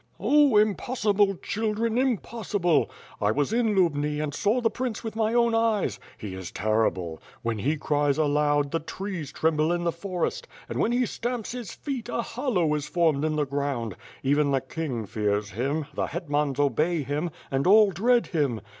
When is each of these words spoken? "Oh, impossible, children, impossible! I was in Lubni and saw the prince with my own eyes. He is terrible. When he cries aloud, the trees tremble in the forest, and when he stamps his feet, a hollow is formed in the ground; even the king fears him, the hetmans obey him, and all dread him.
"Oh, 0.19 0.57
impossible, 0.57 1.35
children, 1.43 1.95
impossible! 1.99 2.89
I 3.21 3.29
was 3.31 3.53
in 3.53 3.75
Lubni 3.75 4.19
and 4.19 4.33
saw 4.33 4.59
the 4.59 4.71
prince 4.71 5.03
with 5.03 5.15
my 5.15 5.31
own 5.35 5.53
eyes. 5.53 5.99
He 6.17 6.33
is 6.33 6.49
terrible. 6.51 7.21
When 7.43 7.59
he 7.59 7.77
cries 7.77 8.17
aloud, 8.17 8.71
the 8.71 8.79
trees 8.79 9.31
tremble 9.31 9.71
in 9.71 9.83
the 9.83 9.91
forest, 9.91 10.47
and 10.67 10.79
when 10.79 10.91
he 10.91 11.05
stamps 11.05 11.51
his 11.51 11.75
feet, 11.75 12.09
a 12.09 12.23
hollow 12.23 12.73
is 12.73 12.87
formed 12.87 13.23
in 13.23 13.35
the 13.35 13.45
ground; 13.45 13.95
even 14.23 14.49
the 14.49 14.61
king 14.61 15.05
fears 15.05 15.51
him, 15.51 15.85
the 15.93 16.07
hetmans 16.07 16.59
obey 16.59 17.03
him, 17.03 17.29
and 17.51 17.67
all 17.67 17.91
dread 17.91 18.25
him. 18.25 18.59